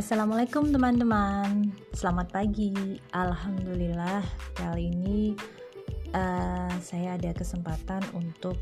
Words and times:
Assalamualaikum 0.00 0.72
teman-teman, 0.72 1.76
selamat 1.92 2.32
pagi. 2.32 2.96
Alhamdulillah 3.12 4.24
kali 4.56 4.88
ini 4.88 5.36
uh, 6.16 6.72
saya 6.80 7.20
ada 7.20 7.36
kesempatan 7.36 8.00
untuk 8.16 8.56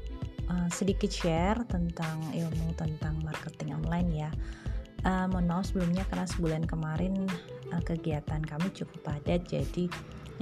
uh, 0.50 0.66
sedikit 0.66 1.06
share 1.06 1.62
tentang 1.70 2.18
ilmu 2.34 2.74
tentang 2.74 3.22
marketing 3.22 3.70
online 3.70 4.10
ya. 4.26 4.30
Uh, 5.06 5.30
mohon 5.30 5.46
maaf 5.46 5.70
sebelumnya 5.70 6.02
karena 6.10 6.26
sebulan 6.26 6.66
kemarin 6.66 7.14
uh, 7.70 7.82
kegiatan 7.86 8.42
kami 8.42 8.74
cukup 8.74 8.98
padat, 9.06 9.46
jadi 9.46 9.86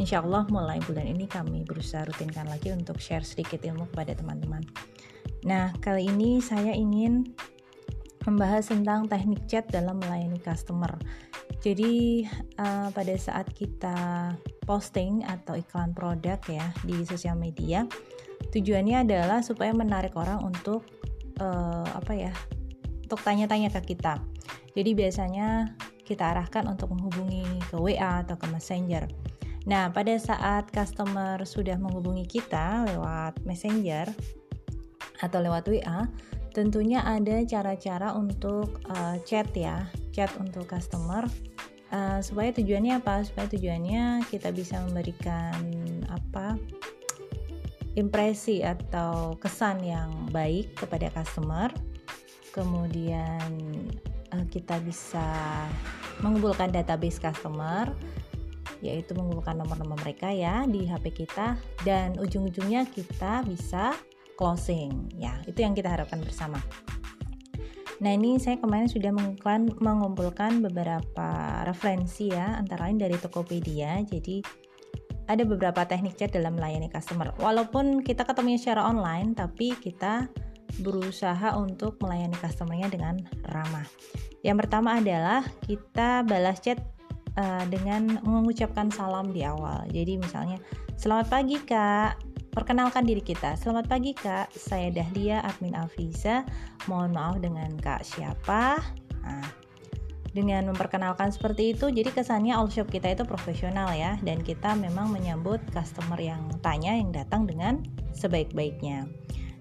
insya 0.00 0.24
Allah 0.24 0.48
mulai 0.48 0.80
bulan 0.88 1.12
ini 1.12 1.28
kami 1.28 1.60
berusaha 1.68 2.08
rutinkan 2.08 2.48
lagi 2.48 2.72
untuk 2.72 2.96
share 3.04 3.20
sedikit 3.20 3.60
ilmu 3.68 3.84
kepada 3.92 4.16
teman-teman. 4.16 4.64
Nah 5.44 5.76
kali 5.76 6.08
ini 6.08 6.40
saya 6.40 6.72
ingin 6.72 7.36
membahas 8.26 8.68
tentang 8.68 9.06
teknik 9.06 9.46
chat 9.46 9.64
dalam 9.70 10.02
melayani 10.02 10.42
customer. 10.42 10.90
Jadi 11.62 12.26
uh, 12.58 12.90
pada 12.90 13.14
saat 13.14 13.46
kita 13.54 14.34
posting 14.66 15.22
atau 15.22 15.54
iklan 15.54 15.94
produk 15.94 16.38
ya 16.50 16.74
di 16.82 17.06
sosial 17.06 17.38
media, 17.38 17.86
tujuannya 18.50 19.06
adalah 19.06 19.40
supaya 19.40 19.70
menarik 19.70 20.12
orang 20.18 20.42
untuk 20.42 20.82
uh, 21.38 21.86
apa 21.94 22.12
ya? 22.12 22.32
Untuk 23.06 23.22
tanya-tanya 23.22 23.70
ke 23.70 23.94
kita. 23.94 24.18
Jadi 24.74 24.90
biasanya 24.92 25.78
kita 26.02 26.34
arahkan 26.34 26.66
untuk 26.66 26.90
menghubungi 26.90 27.46
ke 27.70 27.78
WA 27.78 28.26
atau 28.26 28.34
ke 28.34 28.46
Messenger. 28.50 29.06
Nah, 29.66 29.90
pada 29.90 30.14
saat 30.14 30.70
customer 30.70 31.42
sudah 31.42 31.74
menghubungi 31.74 32.22
kita 32.26 32.86
lewat 32.86 33.42
Messenger 33.42 34.06
atau 35.18 35.38
lewat 35.42 35.66
WA, 35.66 36.06
tentunya 36.56 37.04
ada 37.04 37.44
cara-cara 37.44 38.16
untuk 38.16 38.80
uh, 38.88 39.20
chat 39.28 39.52
ya 39.52 39.84
chat 40.16 40.32
untuk 40.40 40.64
customer. 40.64 41.28
Uh, 41.92 42.18
supaya 42.24 42.50
tujuannya 42.56 42.96
apa? 42.96 43.20
Supaya 43.28 43.46
tujuannya 43.52 44.24
kita 44.32 44.50
bisa 44.56 44.80
memberikan 44.88 45.60
apa 46.08 46.56
impresi 47.92 48.64
atau 48.64 49.36
kesan 49.36 49.84
yang 49.84 50.08
baik 50.32 50.72
kepada 50.80 51.12
customer. 51.12 51.68
Kemudian 52.56 53.52
uh, 54.32 54.44
kita 54.48 54.80
bisa 54.80 55.28
mengumpulkan 56.24 56.72
database 56.72 57.20
customer 57.20 57.92
yaitu 58.84 59.16
mengumpulkan 59.16 59.56
nomor-nomor 59.56 59.96
mereka 60.00 60.32
ya 60.32 60.64
di 60.64 60.88
HP 60.88 61.28
kita. 61.28 61.60
Dan 61.84 62.16
ujung-ujungnya 62.16 62.88
kita 62.88 63.44
bisa 63.44 63.92
closing. 64.36 65.10
Ya 65.16 65.40
itu 65.48 65.64
yang 65.64 65.72
kita 65.72 65.90
harapkan 65.90 66.20
bersama. 66.22 66.60
Nah 67.96 68.12
ini 68.12 68.36
saya 68.36 68.60
kemarin 68.60 68.92
sudah 68.92 69.08
mengumpulkan 69.80 70.60
beberapa 70.60 71.28
referensi 71.64 72.28
ya 72.28 72.60
antara 72.60 72.88
lain 72.88 73.00
dari 73.00 73.16
Tokopedia. 73.16 74.04
Jadi 74.04 74.44
ada 75.26 75.42
beberapa 75.42 75.82
teknik 75.82 76.14
chat 76.14 76.30
dalam 76.30 76.54
melayani 76.54 76.92
customer. 76.92 77.34
Walaupun 77.40 78.04
kita 78.04 78.22
ketemunya 78.22 78.60
secara 78.60 78.86
online 78.86 79.34
tapi 79.34 79.74
kita 79.74 80.28
berusaha 80.84 81.56
untuk 81.56 81.96
melayani 82.04 82.36
customernya 82.36 82.92
dengan 82.92 83.16
ramah. 83.48 83.88
Yang 84.44 84.56
pertama 84.66 85.00
adalah 85.00 85.42
kita 85.64 86.22
balas 86.28 86.60
chat 86.60 86.78
uh, 87.40 87.64
dengan 87.66 88.20
mengucapkan 88.22 88.92
salam 88.92 89.32
di 89.32 89.42
awal. 89.42 89.88
Jadi 89.88 90.20
misalnya 90.20 90.60
selamat 91.00 91.26
pagi 91.32 91.56
kak 91.64 92.35
Perkenalkan 92.56 93.04
diri 93.04 93.20
kita. 93.20 93.52
Selamat 93.60 93.84
pagi 93.84 94.16
Kak, 94.16 94.48
saya 94.56 94.88
Dahlia, 94.88 95.44
admin 95.44 95.76
Alfiza. 95.76 96.40
Mohon 96.88 97.10
maaf 97.12 97.36
dengan 97.44 97.68
Kak 97.76 98.00
siapa. 98.00 98.80
Nah, 99.20 99.44
dengan 100.32 100.72
memperkenalkan 100.72 101.28
seperti 101.28 101.76
itu, 101.76 101.92
jadi 101.92 102.08
kesannya 102.08 102.56
all 102.56 102.72
shop 102.72 102.88
kita 102.88 103.12
itu 103.12 103.28
profesional 103.28 103.92
ya, 103.92 104.16
dan 104.24 104.40
kita 104.40 104.72
memang 104.72 105.12
menyambut 105.12 105.60
customer 105.68 106.16
yang 106.16 106.48
tanya 106.64 106.96
yang 106.96 107.12
datang 107.12 107.44
dengan 107.44 107.84
sebaik-baiknya. 108.16 109.04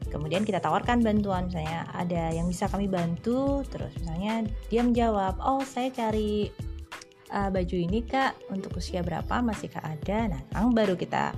Kemudian 0.07 0.47
kita 0.47 0.63
tawarkan 0.63 1.03
bantuan, 1.03 1.51
misalnya 1.51 1.91
ada 1.91 2.31
yang 2.31 2.47
bisa 2.47 2.71
kami 2.71 2.87
bantu, 2.87 3.67
terus 3.67 3.91
misalnya 3.99 4.47
dia 4.71 4.79
menjawab, 4.87 5.35
oh 5.43 5.67
saya 5.67 5.91
cari 5.91 6.47
uh, 7.35 7.51
baju 7.51 7.75
ini 7.75 8.07
kak 8.07 8.39
untuk 8.55 8.79
usia 8.79 9.03
berapa 9.03 9.43
masih 9.43 9.67
kak 9.67 9.83
ada, 9.83 10.31
nah 10.31 10.41
baru 10.71 10.95
kita 10.95 11.35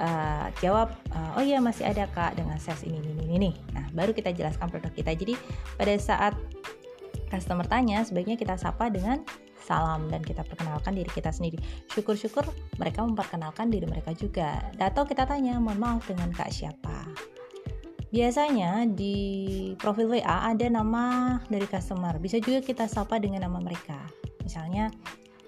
uh, 0.00 0.48
jawab 0.60 0.92
uh, 1.12 1.38
oh 1.38 1.44
iya 1.44 1.60
masih 1.60 1.88
ada 1.88 2.08
kak 2.10 2.36
dengan 2.36 2.56
size 2.56 2.86
ini 2.88 2.98
ini 3.00 3.12
ini 3.26 3.36
nih 3.48 3.54
nah 3.74 3.86
baru 3.96 4.12
kita 4.12 4.36
jelaskan 4.36 4.68
produk 4.68 4.92
kita. 4.92 5.16
Jadi 5.16 5.34
pada 5.80 5.96
saat 5.96 6.36
customer 7.32 7.64
tanya 7.64 8.04
sebaiknya 8.04 8.36
kita 8.36 8.60
sapa 8.60 8.92
dengan 8.92 9.24
salam 9.56 10.06
dan 10.12 10.22
kita 10.22 10.46
perkenalkan 10.46 10.94
diri 10.94 11.10
kita 11.10 11.32
sendiri. 11.32 11.58
Syukur-syukur 11.90 12.46
mereka 12.78 13.02
memperkenalkan 13.02 13.72
diri 13.72 13.88
mereka 13.88 14.12
juga. 14.14 14.60
Atau 14.76 15.08
kita 15.08 15.24
tanya 15.24 15.58
mohon 15.58 15.80
maaf 15.80 16.06
dengan 16.06 16.30
kak 16.30 16.52
siapa? 16.52 17.08
Biasanya 18.14 18.86
di 18.86 19.74
profil 19.82 20.06
WA 20.06 20.54
ada 20.54 20.66
nama 20.70 21.36
dari 21.50 21.66
customer. 21.66 22.14
Bisa 22.22 22.38
juga 22.38 22.62
kita 22.62 22.86
sapa 22.86 23.18
dengan 23.18 23.42
nama 23.42 23.58
mereka. 23.58 23.98
Misalnya 24.46 24.94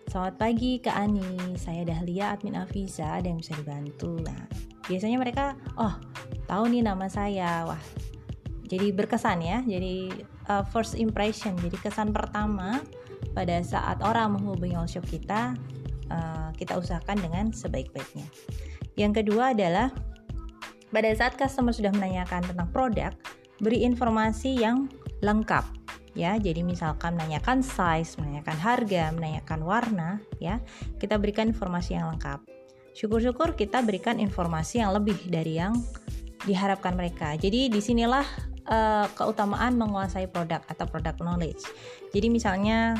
Selamat 0.08 0.40
pagi 0.40 0.80
Kak 0.80 0.96
Ani, 0.96 1.52
saya 1.60 1.84
Dahlia 1.84 2.32
admin 2.32 2.56
Afiza, 2.56 3.20
ada 3.20 3.28
yang 3.28 3.44
bisa 3.44 3.52
dibantu. 3.52 4.16
Nah, 4.24 4.48
biasanya 4.88 5.20
mereka, 5.20 5.52
oh 5.76 5.92
tahu 6.48 6.64
nih 6.72 6.80
nama 6.80 7.12
saya, 7.12 7.68
wah 7.68 7.76
jadi 8.72 8.88
berkesan 8.96 9.44
ya, 9.44 9.60
jadi 9.68 10.24
uh, 10.48 10.64
first 10.72 10.96
impression, 10.96 11.52
jadi 11.60 11.76
kesan 11.84 12.16
pertama 12.16 12.80
pada 13.36 13.60
saat 13.60 14.00
orang 14.00 14.40
menghubungi 14.40 14.80
all 14.80 14.88
shop 14.88 15.04
kita, 15.12 15.52
uh, 16.08 16.56
kita 16.56 16.80
usahakan 16.80 17.20
dengan 17.20 17.52
sebaik-baiknya. 17.52 18.24
Yang 18.96 19.12
kedua 19.20 19.52
adalah 19.52 19.92
pada 20.88 21.12
saat 21.12 21.36
customer 21.36 21.76
sudah 21.76 21.92
menanyakan 21.92 22.48
tentang 22.48 22.72
produk, 22.72 23.12
beri 23.60 23.84
informasi 23.84 24.56
yang 24.56 24.88
lengkap 25.20 25.77
ya. 26.14 26.36
Jadi 26.36 26.64
misalkan 26.64 27.16
menanyakan 27.16 27.60
size, 27.60 28.16
menanyakan 28.20 28.56
harga, 28.56 29.04
menanyakan 29.12 29.60
warna, 29.64 30.08
ya. 30.38 30.60
Kita 30.96 31.16
berikan 31.20 31.50
informasi 31.50 31.96
yang 31.96 32.12
lengkap. 32.14 32.44
Syukur-syukur 32.94 33.54
kita 33.54 33.82
berikan 33.84 34.18
informasi 34.18 34.82
yang 34.82 34.90
lebih 34.96 35.18
dari 35.28 35.60
yang 35.60 35.74
diharapkan 36.46 36.94
mereka. 36.94 37.34
Jadi 37.38 37.70
di 37.70 37.80
sinilah 37.82 38.26
uh, 38.66 39.06
keutamaan 39.14 39.74
menguasai 39.78 40.26
produk 40.30 40.62
atau 40.66 40.86
product 40.86 41.22
knowledge. 41.22 41.62
Jadi 42.10 42.26
misalnya 42.30 42.98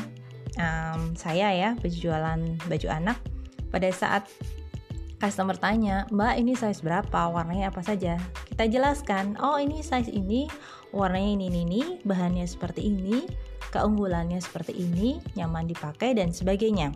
um, 0.59 1.15
saya 1.15 1.51
ya 1.51 1.69
berjualan 1.79 2.39
baju 2.67 2.87
anak, 2.89 3.17
pada 3.69 3.89
saat 3.93 4.25
customer 5.19 5.59
tanya, 5.59 6.07
Mbak 6.09 6.33
ini 6.39 6.53
size 6.55 6.79
berapa, 6.79 7.29
warnanya 7.29 7.69
apa 7.69 7.83
saja? 7.83 8.15
Kita 8.47 8.65
jelaskan, 8.65 9.35
oh 9.43 9.59
ini 9.59 9.83
size 9.83 10.09
ini 10.09 10.47
warnanya 10.95 11.35
ini 11.35 11.45
ini, 11.51 11.59
ini 11.67 11.81
bahannya 12.07 12.47
seperti 12.47 12.87
ini, 12.87 13.27
keunggulannya 13.69 14.39
seperti 14.39 14.79
ini, 14.79 15.19
nyaman 15.35 15.67
dipakai 15.67 16.15
dan 16.15 16.31
sebagainya. 16.31 16.95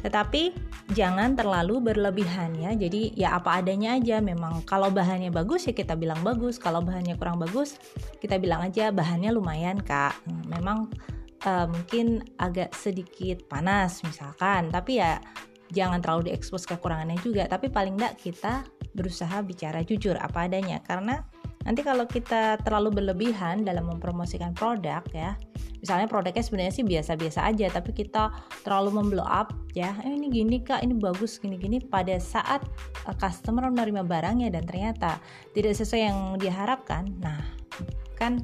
Tetapi 0.00 0.56
jangan 0.96 1.36
terlalu 1.36 1.92
berlebihan 1.92 2.56
ya. 2.56 2.72
Jadi 2.72 3.12
ya 3.14 3.36
apa 3.36 3.60
adanya 3.60 4.00
aja. 4.00 4.18
Memang 4.24 4.64
kalau 4.64 4.88
bahannya 4.88 5.28
bagus 5.28 5.68
ya 5.68 5.76
kita 5.76 5.92
bilang 5.92 6.24
bagus. 6.24 6.56
Kalau 6.56 6.80
bahannya 6.80 7.20
kurang 7.20 7.36
bagus 7.36 7.76
kita 8.16 8.40
bilang 8.40 8.64
aja 8.64 8.88
bahannya 8.88 9.28
lumayan 9.28 9.76
kak. 9.76 10.16
Memang 10.48 10.88
uh, 11.44 11.66
mungkin 11.68 12.24
agak 12.40 12.72
sedikit 12.72 13.44
panas 13.44 14.00
misalkan. 14.00 14.72
Tapi 14.72 15.04
ya 15.04 15.20
jangan 15.70 16.02
terlalu 16.02 16.30
diekspos 16.30 16.66
kekurangannya 16.66 17.18
juga. 17.22 17.46
Tapi 17.46 17.70
paling 17.70 17.98
enggak 17.98 18.18
kita 18.18 18.66
berusaha 18.94 19.40
bicara 19.46 19.82
jujur 19.86 20.18
apa 20.18 20.50
adanya. 20.50 20.82
Karena 20.82 21.22
Nanti 21.60 21.84
kalau 21.84 22.08
kita 22.08 22.56
terlalu 22.64 22.88
berlebihan 23.04 23.68
dalam 23.68 23.84
mempromosikan 23.84 24.56
produk 24.56 25.04
ya, 25.12 25.36
misalnya 25.84 26.08
produknya 26.08 26.40
sebenarnya 26.40 26.72
sih 26.72 26.86
biasa-biasa 26.88 27.44
aja, 27.44 27.68
tapi 27.68 27.92
kita 27.92 28.32
terlalu 28.64 28.96
memblow 28.96 29.28
up 29.28 29.52
ya, 29.76 29.92
eh, 30.00 30.08
ini 30.08 30.32
gini 30.32 30.64
kak, 30.64 30.80
ini 30.80 30.96
bagus 30.96 31.36
gini-gini. 31.36 31.84
Pada 31.84 32.16
saat 32.16 32.64
uh, 33.04 33.12
customer 33.12 33.68
menerima 33.68 34.08
barangnya 34.08 34.48
dan 34.56 34.64
ternyata 34.64 35.20
tidak 35.52 35.76
sesuai 35.76 36.00
yang 36.00 36.18
diharapkan, 36.40 37.12
nah 37.20 37.44
kan 38.16 38.40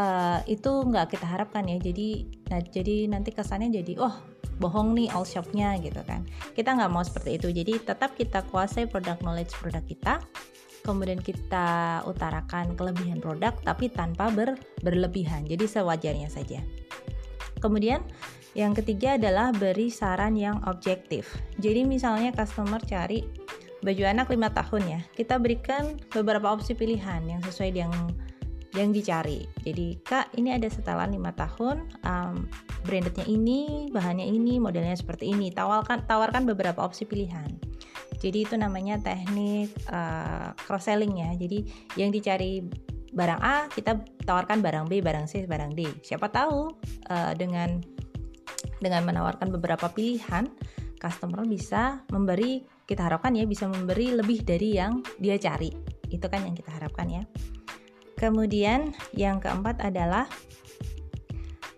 uh, 0.00 0.40
itu 0.48 0.72
nggak 0.88 1.12
kita 1.12 1.28
harapkan 1.28 1.68
ya. 1.68 1.76
Jadi, 1.76 2.24
nah 2.48 2.64
jadi 2.64 3.04
nanti 3.04 3.36
kesannya 3.36 3.68
jadi, 3.84 4.00
oh 4.00 4.29
bohong 4.60 4.92
nih 4.92 5.08
all 5.10 5.24
shopnya 5.24 5.74
gitu 5.80 6.04
kan. 6.04 6.22
Kita 6.52 6.76
nggak 6.76 6.92
mau 6.92 7.00
seperti 7.02 7.40
itu. 7.40 7.48
Jadi 7.50 7.80
tetap 7.80 8.14
kita 8.14 8.44
kuasai 8.52 8.86
produk 8.86 9.16
knowledge 9.24 9.56
produk 9.56 9.82
kita 9.82 10.20
kemudian 10.84 11.20
kita 11.20 12.00
utarakan 12.08 12.72
kelebihan 12.76 13.20
produk 13.20 13.52
tapi 13.60 13.92
tanpa 13.92 14.32
ber, 14.32 14.56
berlebihan 14.80 15.44
jadi 15.44 15.64
sewajarnya 15.68 16.28
saja 16.32 16.64
kemudian 17.60 18.00
yang 18.56 18.74
ketiga 18.74 19.14
adalah 19.14 19.54
beri 19.54 19.92
saran 19.92 20.34
yang 20.34 20.58
objektif 20.66 21.38
jadi 21.60 21.84
misalnya 21.84 22.32
customer 22.32 22.80
cari 22.82 23.22
baju 23.80 24.02
anak 24.04 24.28
5 24.28 24.58
tahun 24.60 24.82
ya 24.88 25.00
kita 25.16 25.40
berikan 25.40 25.96
beberapa 26.12 26.52
opsi 26.52 26.76
pilihan 26.76 27.24
yang 27.28 27.40
sesuai 27.44 27.70
dengan 27.76 28.12
yang 28.74 28.94
dicari. 28.94 29.46
Jadi 29.66 29.98
kak 30.06 30.34
ini 30.38 30.54
ada 30.54 30.70
setelan 30.70 31.10
5 31.10 31.34
tahun, 31.34 31.76
um, 32.06 32.46
brandednya 32.86 33.26
ini, 33.26 33.90
bahannya 33.90 34.26
ini, 34.26 34.62
modelnya 34.62 34.94
seperti 34.94 35.34
ini. 35.34 35.50
Tawarkan 35.50 36.06
tawarkan 36.06 36.46
beberapa 36.46 36.82
opsi 36.86 37.06
pilihan. 37.06 37.50
Jadi 38.20 38.44
itu 38.44 38.54
namanya 38.54 39.00
teknik 39.00 39.72
uh, 39.90 40.52
cross 40.68 40.86
selling 40.86 41.18
ya. 41.18 41.30
Jadi 41.34 41.64
yang 41.96 42.12
dicari 42.12 42.62
barang 43.10 43.40
A 43.42 43.66
kita 43.72 43.98
tawarkan 44.22 44.62
barang 44.62 44.86
B, 44.86 45.02
barang 45.02 45.26
C, 45.26 45.48
barang 45.48 45.74
D. 45.74 45.88
Siapa 46.04 46.30
tahu 46.30 46.70
uh, 47.10 47.32
dengan 47.34 47.82
dengan 48.78 49.02
menawarkan 49.04 49.50
beberapa 49.50 49.90
pilihan, 49.90 50.46
customer 51.00 51.42
bisa 51.48 52.04
memberi 52.12 52.62
kita 52.84 53.06
harapkan 53.06 53.32
ya 53.38 53.46
bisa 53.46 53.70
memberi 53.70 54.14
lebih 54.14 54.42
dari 54.46 54.78
yang 54.78 55.02
dia 55.18 55.40
cari. 55.40 55.72
Itu 56.10 56.26
kan 56.28 56.44
yang 56.44 56.54
kita 56.54 56.70
harapkan 56.70 57.06
ya. 57.08 57.22
Kemudian 58.20 58.92
yang 59.16 59.40
keempat 59.40 59.80
adalah 59.80 60.28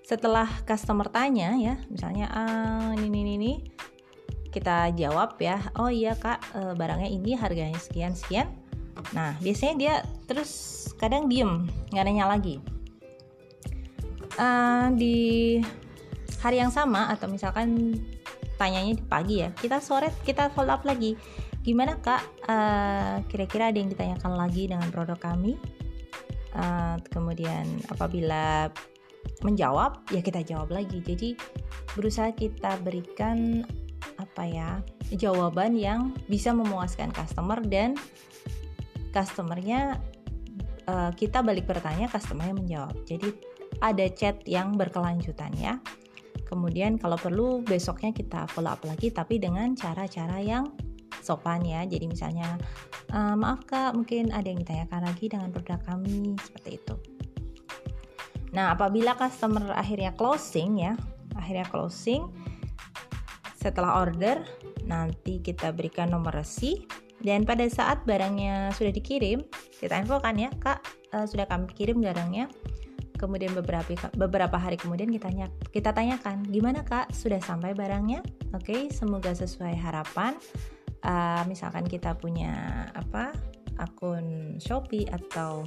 setelah 0.03 0.51
customer 0.67 1.07
tanya 1.07 1.55
ya, 1.55 1.79
misalnya 1.87 2.27
ah, 2.35 2.91
ini 2.99 3.23
ini 3.23 3.33
ini 3.39 3.53
kita 4.51 4.91
jawab 4.99 5.39
ya, 5.39 5.63
oh 5.79 5.89
iya 5.89 6.19
kak 6.19 6.43
eh, 6.53 6.75
barangnya 6.75 7.09
ini 7.09 7.39
harganya 7.39 7.79
sekian 7.79 8.13
sekian. 8.13 8.51
Nah 9.17 9.39
biasanya 9.41 9.75
dia 9.79 9.95
terus 10.27 10.51
kadang 11.01 11.31
diem 11.31 11.71
nggak 11.95 12.05
nanya 12.05 12.27
lagi. 12.27 12.59
Uh, 14.33 14.89
di 14.97 15.61
hari 16.41 16.57
yang 16.57 16.73
sama 16.73 17.13
atau 17.13 17.29
misalkan 17.29 18.01
tanyanya 18.57 18.97
di 18.97 19.05
pagi 19.05 19.45
ya, 19.45 19.53
kita 19.55 19.79
sore 19.79 20.11
kita 20.27 20.51
follow 20.53 20.75
up 20.75 20.83
lagi. 20.89 21.15
Gimana 21.63 22.01
kak? 22.03 22.23
Uh, 22.49 23.23
kira-kira 23.31 23.71
ada 23.71 23.79
yang 23.79 23.93
ditanyakan 23.93 24.35
lagi 24.35 24.67
dengan 24.67 24.89
produk 24.91 25.21
kami? 25.21 25.55
Uh, 26.57 26.97
kemudian 27.13 27.65
apabila 27.93 28.69
menjawab 29.43 30.03
ya 30.11 30.21
kita 30.23 30.43
jawab 30.43 30.71
lagi. 30.71 31.03
Jadi 31.03 31.35
berusaha 31.95 32.31
kita 32.35 32.79
berikan 32.83 33.67
apa 34.19 34.43
ya 34.47 34.71
jawaban 35.15 35.79
yang 35.79 36.15
bisa 36.27 36.51
memuaskan 36.55 37.11
customer 37.15 37.59
dan 37.67 37.95
customernya 39.13 40.01
uh, 40.89 41.11
kita 41.15 41.45
balik 41.45 41.69
bertanya 41.69 42.09
customernya 42.09 42.55
menjawab. 42.57 42.95
Jadi 43.05 43.29
ada 43.83 44.07
chat 44.13 44.41
yang 44.47 44.75
berkelanjutan 44.79 45.53
ya. 45.59 45.79
Kemudian 46.49 47.01
kalau 47.01 47.17
perlu 47.17 47.65
besoknya 47.65 48.13
kita 48.13 48.45
follow 48.53 48.73
up 48.73 48.85
lagi 48.85 49.09
tapi 49.09 49.41
dengan 49.41 49.73
cara-cara 49.73 50.39
yang 50.41 50.69
sopan 51.25 51.65
ya. 51.65 51.85
Jadi 51.89 52.09
misalnya 52.09 52.61
uh, 53.13 53.37
maaf 53.37 53.63
kak 53.69 53.93
mungkin 53.95 54.33
ada 54.33 54.49
yang 54.49 54.61
ditanyakan 54.65 55.01
lagi 55.07 55.25
dengan 55.29 55.49
produk 55.53 55.79
kami 55.85 56.35
seperti 56.41 56.81
itu. 56.81 56.95
Nah 58.57 58.75
apabila 58.75 59.17
customer 59.17 59.73
akhirnya 59.73 60.13
closing 60.17 60.81
ya 60.81 60.93
akhirnya 61.37 61.65
closing 61.69 62.29
setelah 63.57 64.03
order 64.03 64.43
nanti 64.85 65.39
kita 65.39 65.71
berikan 65.71 66.11
nomor 66.11 66.35
resi 66.35 66.83
dan 67.23 67.47
pada 67.47 67.63
saat 67.71 68.03
barangnya 68.03 68.75
sudah 68.75 68.91
dikirim 68.91 69.47
kita 69.79 69.95
infokan 70.03 70.37
ya 70.37 70.51
kak 70.59 70.83
uh, 71.15 71.25
sudah 71.25 71.47
kami 71.47 71.71
kirim 71.71 72.03
barangnya 72.03 72.51
kemudian 73.23 73.55
beberapa 73.55 73.87
beberapa 74.19 74.59
hari 74.59 74.75
kemudian 74.75 75.07
kita 75.15 75.31
tanya 75.31 75.47
kita 75.71 75.95
tanyakan 75.95 76.43
gimana 76.51 76.83
kak? 76.83 77.15
Sudah 77.15 77.39
sampai 77.39 77.71
barangnya? 77.71 78.27
Oke 78.51 78.75
okay, 78.75 78.81
semoga 78.91 79.31
sesuai 79.31 79.79
harapan 79.79 80.35
uh, 81.05 81.43
misalkan 81.47 81.87
kita 81.87 82.15
punya 82.19 82.87
apa 82.95 83.35
akun 83.79 84.59
Shopee 84.59 85.09
atau 85.11 85.67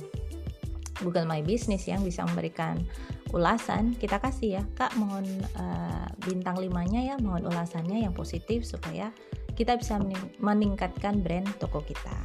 Google 1.03 1.27
My 1.27 1.43
Business 1.43 1.87
yang 1.91 2.03
bisa 2.07 2.23
memberikan 2.23 2.79
ulasan 3.35 3.95
kita 3.99 4.19
kasih 4.23 4.61
ya. 4.61 4.63
Kak 4.79 4.95
mohon 4.95 5.27
uh, 5.59 6.07
bintang 6.23 6.55
limanya 6.55 7.03
ya 7.03 7.15
mohon 7.19 7.43
ulasannya 7.47 8.07
yang 8.07 8.15
positif 8.15 8.63
supaya 8.63 9.11
kita 9.55 9.75
bisa 9.75 9.99
meningkatkan 10.39 11.19
brand 11.19 11.47
toko 11.59 11.83
kita. 11.83 12.15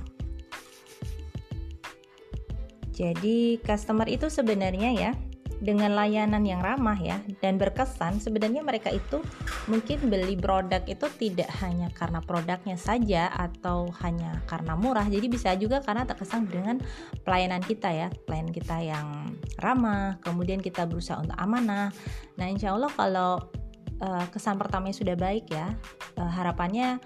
Jadi 2.95 3.59
customer 3.65 4.07
itu 4.07 4.29
sebenarnya 4.29 4.91
ya 4.93 5.12
dengan 5.61 5.93
layanan 5.93 6.41
yang 6.43 6.65
ramah 6.65 6.97
ya 6.97 7.21
dan 7.45 7.61
berkesan 7.61 8.17
sebenarnya 8.17 8.65
mereka 8.65 8.89
itu 8.89 9.21
mungkin 9.69 10.09
beli 10.09 10.35
produk 10.35 10.81
itu 10.89 11.07
tidak 11.21 11.53
hanya 11.61 11.93
karena 11.93 12.25
produknya 12.25 12.81
saja 12.81 13.29
atau 13.29 13.93
hanya 14.01 14.41
karena 14.49 14.73
murah. 14.75 15.05
Jadi 15.05 15.29
bisa 15.29 15.53
juga 15.61 15.85
karena 15.85 16.09
terkesan 16.09 16.49
dengan 16.49 16.81
pelayanan 17.23 17.61
kita 17.61 17.93
ya 17.93 18.09
pelayanan 18.25 18.53
kita 18.57 18.77
yang 18.81 19.07
ramah 19.61 20.17
kemudian 20.25 20.65
kita 20.65 20.89
berusaha 20.89 21.21
untuk 21.21 21.37
amanah. 21.37 21.93
Nah 22.41 22.47
insya 22.49 22.73
Allah 22.73 22.89
kalau 22.97 23.39
uh, 24.01 24.27
kesan 24.33 24.57
pertamanya 24.57 24.97
sudah 24.97 25.15
baik 25.15 25.53
ya 25.53 25.77
uh, 26.17 26.31
harapannya 26.33 26.97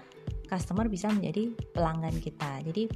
customer 0.47 0.87
bisa 0.87 1.11
menjadi 1.11 1.51
pelanggan 1.75 2.15
kita. 2.23 2.63
Jadi 2.63 2.87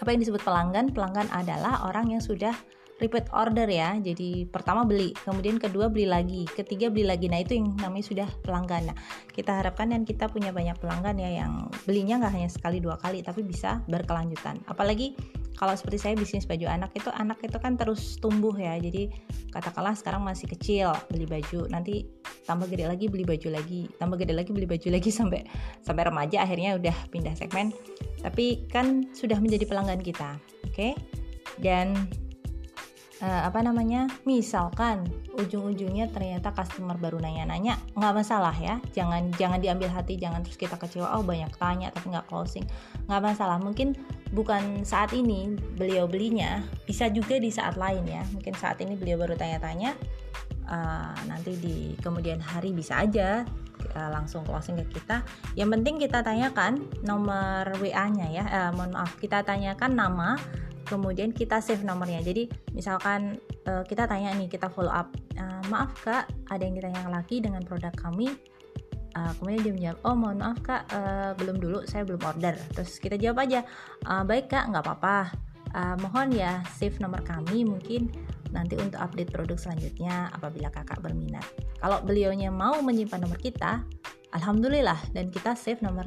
apa 0.00 0.08
yang 0.10 0.20
disebut 0.24 0.42
pelanggan? 0.42 0.90
Pelanggan 0.90 1.28
adalah 1.30 1.86
orang 1.86 2.10
yang 2.10 2.22
sudah 2.24 2.56
repeat 3.00 3.30
order 3.32 3.66
ya. 3.70 3.96
Jadi 3.96 4.44
pertama 4.50 4.84
beli, 4.84 5.16
kemudian 5.24 5.56
kedua 5.56 5.88
beli 5.88 6.04
lagi, 6.04 6.44
ketiga 6.50 6.92
beli 6.92 7.08
lagi. 7.08 7.30
Nah 7.30 7.40
itu 7.40 7.56
yang 7.56 7.72
namanya 7.78 8.04
sudah 8.04 8.28
pelanggan. 8.44 8.92
Nah, 8.92 8.96
kita 9.32 9.62
harapkan 9.62 9.90
dan 9.94 10.04
kita 10.04 10.28
punya 10.28 10.52
banyak 10.52 10.76
pelanggan 10.82 11.16
ya 11.16 11.44
yang 11.44 11.70
belinya 11.88 12.20
nggak 12.20 12.32
hanya 12.34 12.50
sekali 12.52 12.78
dua 12.82 13.00
kali, 13.00 13.24
tapi 13.24 13.40
bisa 13.46 13.80
berkelanjutan. 13.88 14.60
Apalagi 14.68 15.16
kalau 15.56 15.78
seperti 15.78 15.98
saya 16.00 16.14
bisnis 16.18 16.48
baju 16.48 16.66
anak 16.66 16.90
itu 16.96 17.06
anak 17.14 17.38
itu 17.44 17.54
kan 17.62 17.78
terus 17.78 18.18
tumbuh 18.18 18.54
ya. 18.56 18.76
Jadi 18.82 19.12
katakanlah 19.54 19.94
sekarang 19.94 20.22
masih 20.24 20.50
kecil 20.50 20.90
beli 21.12 21.24
baju, 21.28 21.70
nanti 21.70 22.06
tambah 22.46 22.66
gede 22.66 22.90
lagi 22.90 23.06
beli 23.06 23.22
baju 23.22 23.48
lagi, 23.54 23.86
tambah 24.00 24.18
gede 24.18 24.34
lagi 24.34 24.50
beli 24.50 24.66
baju 24.66 24.88
lagi 24.90 25.10
sampai 25.18 25.46
sampai 25.86 26.02
remaja 26.08 26.42
akhirnya 26.42 26.78
udah 26.78 26.96
pindah 27.14 27.34
segmen. 27.38 27.70
Tapi 28.22 28.70
kan 28.70 29.10
sudah 29.14 29.38
menjadi 29.42 29.66
pelanggan 29.66 29.98
kita, 30.02 30.38
oke? 30.66 30.74
Okay? 30.74 30.92
Dan 31.58 32.08
uh, 33.22 33.42
apa 33.46 33.62
namanya? 33.62 34.10
Misalkan 34.26 35.06
ujung-ujungnya 35.38 36.10
ternyata 36.12 36.52
customer 36.52 36.98
baru 37.00 37.22
nanya-nanya 37.22 37.80
nggak 37.96 38.12
masalah 38.12 38.52
ya 38.52 38.76
jangan 38.92 39.32
jangan 39.40 39.64
diambil 39.64 39.88
hati 39.88 40.20
jangan 40.20 40.44
terus 40.44 40.58
kita 40.58 40.76
kecewa. 40.76 41.16
Oh 41.16 41.24
banyak 41.24 41.54
tanya 41.56 41.88
tapi 41.94 42.12
nggak 42.12 42.26
closing. 42.28 42.66
Nggak 43.06 43.22
masalah 43.32 43.56
mungkin 43.62 43.96
bukan 44.34 44.82
saat 44.82 45.14
ini 45.14 45.54
beliau 45.78 46.04
belinya 46.10 46.60
bisa 46.84 47.08
juga 47.08 47.38
di 47.38 47.48
saat 47.48 47.78
lain 47.78 48.04
ya. 48.04 48.22
Mungkin 48.34 48.52
saat 48.58 48.82
ini 48.82 48.98
beliau 48.98 49.22
baru 49.22 49.38
tanya-tanya 49.38 49.94
uh, 50.68 51.16
nanti 51.30 51.56
di 51.56 51.76
kemudian 52.02 52.42
hari 52.42 52.74
bisa 52.74 53.00
aja 53.00 53.46
uh, 53.96 54.10
langsung 54.12 54.44
closing 54.44 54.76
ke 54.84 55.00
kita. 55.00 55.24
Yang 55.56 55.80
penting 55.80 55.94
kita 56.02 56.20
tanyakan 56.20 56.84
nomor 57.06 57.70
WA-nya 57.80 58.28
ya 58.28 58.44
uh, 58.44 58.70
mohon 58.74 58.92
maaf 58.96 59.16
kita 59.16 59.46
tanyakan 59.46 59.96
nama 59.96 60.36
kemudian 60.92 61.32
kita 61.32 61.64
save 61.64 61.80
nomornya. 61.80 62.20
Jadi 62.20 62.52
misalkan 62.76 63.40
uh, 63.64 63.80
kita 63.88 64.04
tanya 64.04 64.36
nih 64.36 64.52
kita 64.52 64.68
follow 64.68 64.92
up 64.92 65.08
uh, 65.40 65.64
maaf 65.72 65.96
kak 66.04 66.28
ada 66.52 66.60
yang 66.60 66.76
ditanya 66.76 67.08
lagi 67.08 67.40
dengan 67.40 67.64
produk 67.64 67.96
kami. 67.96 68.28
Uh, 69.12 69.32
kemudian 69.40 69.60
dia 69.60 69.72
menjawab 69.72 69.98
oh 70.08 70.16
mohon 70.16 70.38
maaf 70.40 70.58
kak 70.60 70.82
uh, 70.92 71.32
belum 71.40 71.56
dulu 71.56 71.88
saya 71.88 72.04
belum 72.04 72.20
order. 72.20 72.60
Terus 72.76 73.00
kita 73.00 73.16
jawab 73.16 73.48
aja 73.48 73.64
uh, 74.04 74.20
baik 74.28 74.52
kak 74.52 74.68
nggak 74.68 74.84
apa-apa. 74.84 75.32
Uh, 75.72 75.96
mohon 76.04 76.36
ya 76.36 76.60
save 76.76 77.00
nomor 77.00 77.24
kami 77.24 77.64
mungkin 77.64 78.12
nanti 78.52 78.76
untuk 78.76 79.00
update 79.00 79.32
produk 79.32 79.56
selanjutnya 79.56 80.28
apabila 80.36 80.68
kakak 80.68 81.00
berminat. 81.00 81.44
Kalau 81.80 82.04
beliaunya 82.04 82.52
mau 82.52 82.76
menyimpan 82.84 83.24
nomor 83.24 83.40
kita 83.40 83.80
alhamdulillah 84.36 85.00
dan 85.16 85.32
kita 85.32 85.56
save 85.56 85.80
nomor 85.80 86.04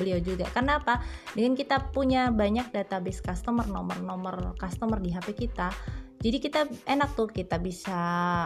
beliau 0.00 0.16
juga. 0.24 0.48
Karena 0.48 0.80
apa? 0.80 1.04
Dengan 1.36 1.52
kita 1.52 1.92
punya 1.92 2.32
banyak 2.32 2.72
database 2.72 3.20
customer, 3.20 3.68
nomor-nomor 3.68 4.56
customer 4.56 4.96
di 4.96 5.12
HP 5.12 5.36
kita, 5.36 5.68
jadi 6.20 6.36
kita 6.36 6.60
enak 6.84 7.16
tuh 7.16 7.32
kita 7.32 7.56
bisa 7.56 7.96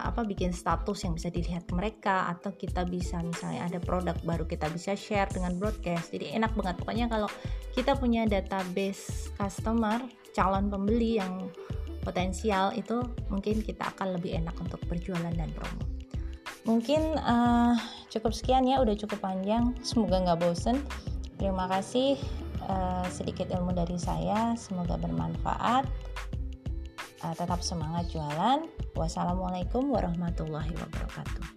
apa 0.06 0.22
bikin 0.22 0.54
status 0.54 1.02
yang 1.02 1.18
bisa 1.18 1.26
dilihat 1.26 1.66
mereka 1.74 2.30
atau 2.30 2.54
kita 2.54 2.86
bisa 2.86 3.18
misalnya 3.18 3.66
ada 3.66 3.82
produk 3.82 4.14
baru 4.22 4.46
kita 4.46 4.70
bisa 4.70 4.94
share 4.94 5.26
dengan 5.26 5.58
broadcast. 5.58 6.14
Jadi 6.14 6.38
enak 6.38 6.54
banget 6.54 6.78
pokoknya 6.78 7.10
kalau 7.10 7.26
kita 7.74 7.98
punya 7.98 8.30
database 8.30 9.34
customer, 9.34 9.98
calon 10.30 10.70
pembeli 10.70 11.18
yang 11.18 11.50
potensial 12.06 12.70
itu 12.78 13.02
mungkin 13.26 13.58
kita 13.58 13.90
akan 13.98 14.22
lebih 14.22 14.38
enak 14.38 14.54
untuk 14.54 14.78
berjualan 14.86 15.34
dan 15.34 15.50
promo. 15.50 15.82
Mungkin 16.70 17.18
uh, 17.18 17.74
cukup 18.06 18.30
sekian 18.30 18.70
ya, 18.70 18.78
udah 18.78 18.94
cukup 18.94 19.18
panjang. 19.18 19.74
Semoga 19.82 20.22
nggak 20.22 20.46
bosen. 20.46 20.78
Terima 21.44 21.68
kasih 21.68 22.16
uh, 22.72 23.04
sedikit 23.12 23.52
ilmu 23.52 23.76
dari 23.76 24.00
saya, 24.00 24.56
semoga 24.56 24.96
bermanfaat. 24.96 25.84
Uh, 27.20 27.34
tetap 27.36 27.60
semangat 27.60 28.08
jualan. 28.08 28.64
Wassalamualaikum 28.96 29.92
warahmatullahi 29.92 30.72
wabarakatuh. 30.72 31.53